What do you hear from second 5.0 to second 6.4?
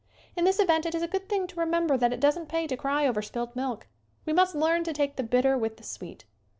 the bitter with the sweet.